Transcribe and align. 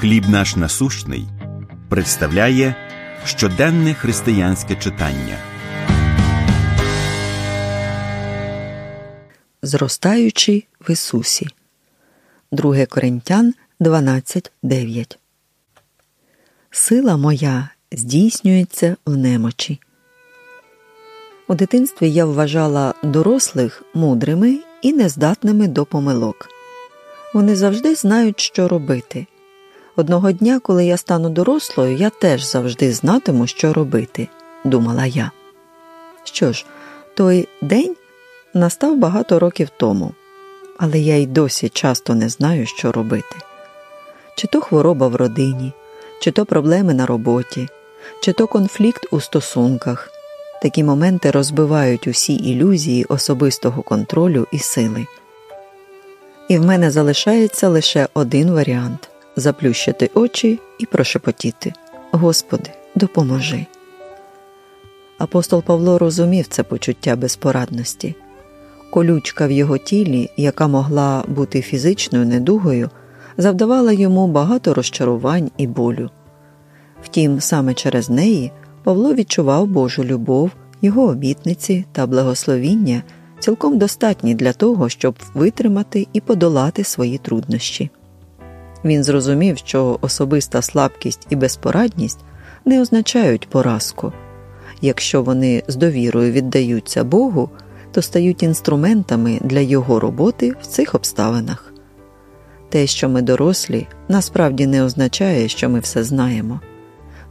Хліб 0.00 0.28
наш 0.28 0.56
насущний 0.56 1.26
представляє 1.88 2.74
щоденне 3.24 3.94
християнське 3.94 4.76
читання. 4.76 5.38
Зростаючи 9.62 10.64
в 10.80 10.90
Ісусі. 10.90 11.48
2 12.52 12.86
Коринтян 12.86 13.54
12.9 13.80 15.16
Сила 16.70 17.16
моя 17.16 17.68
здійснюється 17.92 18.96
в 19.06 19.16
немочі. 19.16 19.80
У 21.48 21.54
дитинстві 21.54 22.10
я 22.10 22.24
вважала 22.24 22.94
дорослих 23.02 23.82
мудрими 23.94 24.58
і 24.82 24.92
нездатними 24.92 25.68
до 25.68 25.84
помилок. 25.84 26.48
Вони 27.34 27.56
завжди 27.56 27.94
знають, 27.94 28.40
що 28.40 28.68
робити. 28.68 29.26
Одного 29.98 30.32
дня, 30.32 30.60
коли 30.60 30.84
я 30.84 30.96
стану 30.96 31.30
дорослою, 31.30 31.96
я 31.96 32.10
теж 32.10 32.44
завжди 32.44 32.92
знатиму, 32.92 33.46
що 33.46 33.72
робити, 33.72 34.28
думала 34.64 35.06
я. 35.06 35.30
Що 36.24 36.52
ж, 36.52 36.66
той 37.14 37.48
день 37.62 37.96
настав 38.54 38.96
багато 38.96 39.38
років 39.38 39.68
тому, 39.76 40.12
але 40.76 40.98
я 40.98 41.16
й 41.16 41.26
досі 41.26 41.68
часто 41.68 42.14
не 42.14 42.28
знаю, 42.28 42.66
що 42.66 42.92
робити. 42.92 43.36
Чи 44.36 44.46
то 44.46 44.60
хвороба 44.60 45.08
в 45.08 45.16
родині, 45.16 45.72
чи 46.20 46.30
то 46.30 46.46
проблеми 46.46 46.94
на 46.94 47.06
роботі, 47.06 47.68
чи 48.20 48.32
то 48.32 48.46
конфлікт 48.46 49.06
у 49.10 49.20
стосунках. 49.20 50.10
Такі 50.62 50.84
моменти 50.84 51.30
розбивають 51.30 52.06
усі 52.06 52.34
ілюзії 52.34 53.04
особистого 53.04 53.82
контролю 53.82 54.46
і 54.52 54.58
сили. 54.58 55.06
І 56.48 56.58
в 56.58 56.64
мене 56.64 56.90
залишається 56.90 57.68
лише 57.68 58.08
один 58.14 58.50
варіант 58.50 59.08
заплющити 59.38 60.10
очі 60.14 60.60
і 60.78 60.86
прошепотіти 60.86 61.72
Господи, 62.10 62.70
допоможи. 62.94 63.66
Апостол 65.18 65.62
Павло 65.62 65.98
розумів 65.98 66.46
це 66.48 66.62
почуття 66.62 67.16
безпорадності. 67.16 68.14
Колючка 68.90 69.46
в 69.46 69.50
його 69.50 69.78
тілі, 69.78 70.30
яка 70.36 70.68
могла 70.68 71.24
бути 71.28 71.62
фізичною 71.62 72.26
недугою, 72.26 72.90
завдавала 73.36 73.92
йому 73.92 74.26
багато 74.26 74.74
розчарувань 74.74 75.50
і 75.56 75.66
болю. 75.66 76.10
Втім, 77.02 77.40
саме 77.40 77.74
через 77.74 78.10
неї 78.10 78.52
Павло 78.84 79.14
відчував 79.14 79.66
Божу 79.66 80.04
любов, 80.04 80.50
його 80.82 81.02
обітниці 81.02 81.84
та 81.92 82.06
благословіння 82.06 83.02
цілком 83.38 83.78
достатні 83.78 84.34
для 84.34 84.52
того, 84.52 84.88
щоб 84.88 85.14
витримати 85.34 86.06
і 86.12 86.20
подолати 86.20 86.84
свої 86.84 87.18
труднощі. 87.18 87.90
Він 88.84 89.04
зрозумів, 89.04 89.58
що 89.58 89.98
особиста 90.00 90.62
слабкість 90.62 91.26
і 91.30 91.36
безпорадність 91.36 92.18
не 92.64 92.80
означають 92.80 93.48
поразку. 93.48 94.12
Якщо 94.80 95.22
вони 95.22 95.62
з 95.68 95.76
довірою 95.76 96.32
віддаються 96.32 97.04
Богу, 97.04 97.50
то 97.92 98.02
стають 98.02 98.42
інструментами 98.42 99.38
для 99.42 99.60
його 99.60 100.00
роботи 100.00 100.52
в 100.62 100.66
цих 100.66 100.94
обставинах. 100.94 101.72
Те, 102.68 102.86
що 102.86 103.08
ми 103.08 103.22
дорослі, 103.22 103.86
насправді 104.08 104.66
не 104.66 104.84
означає, 104.84 105.48
що 105.48 105.68
ми 105.68 105.80
все 105.80 106.04
знаємо. 106.04 106.60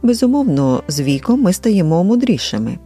Безумовно, 0.02 0.82
з 0.88 1.00
віком 1.00 1.42
ми 1.42 1.52
стаємо 1.52 2.04
мудрішими. 2.04 2.78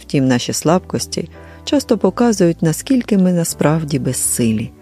Втім, 0.00 0.28
наші 0.28 0.52
слабкості 0.52 1.28
часто 1.64 1.98
показують, 1.98 2.62
наскільки 2.62 3.18
ми 3.18 3.32
насправді 3.32 3.98
безсилі. 3.98 4.72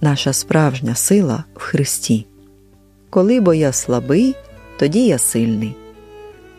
Наша 0.00 0.32
справжня 0.32 0.94
сила 0.94 1.44
в 1.54 1.60
Христі. 1.60 2.26
Коли 3.10 3.40
бо 3.40 3.54
я 3.54 3.72
слабий, 3.72 4.34
тоді 4.78 5.06
я 5.06 5.18
сильний. 5.18 5.74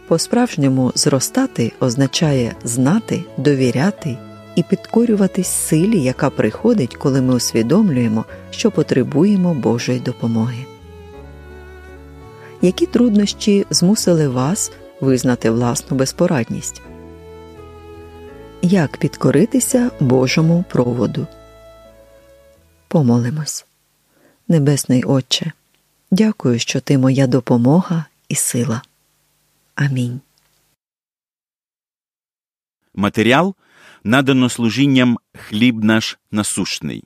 По-справжньому 0.07 0.91
зростати 0.95 1.71
означає 1.79 2.55
знати, 2.63 3.23
довіряти 3.37 4.17
і 4.55 4.63
підкорюватись 4.63 5.47
силі, 5.47 6.03
яка 6.03 6.29
приходить, 6.29 6.95
коли 6.95 7.21
ми 7.21 7.35
усвідомлюємо, 7.35 8.25
що 8.51 8.71
потребуємо 8.71 9.53
Божої 9.53 9.99
допомоги. 9.99 10.65
Які 12.61 12.85
труднощі 12.85 13.65
змусили 13.69 14.27
вас 14.27 14.71
визнати 15.01 15.49
власну 15.51 15.97
безпорадність? 15.97 16.81
Як 18.61 18.97
підкоритися 18.97 19.91
Божому 19.99 20.63
проводу? 20.69 21.27
Помолимось. 22.89 23.65
Небесний 24.47 25.03
Отче. 25.03 25.51
Дякую, 26.11 26.59
що 26.59 26.81
ти 26.81 26.97
моя 26.97 27.27
допомога 27.27 28.05
і 28.29 28.35
сила. 28.35 28.81
Амінь. 29.75 30.21
Матеріал 32.93 33.55
надано 34.03 34.49
служінням 34.49 35.17
хліб 35.33 35.83
наш 35.83 36.19
насущний. 36.31 37.03